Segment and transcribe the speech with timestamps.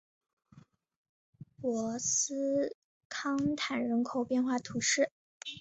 [1.61, 2.75] 博斯
[3.07, 5.11] 康坦人口变化图示